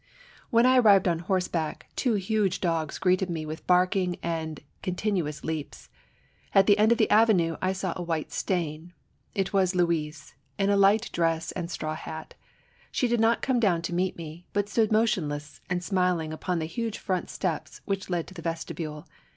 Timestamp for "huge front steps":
16.65-17.81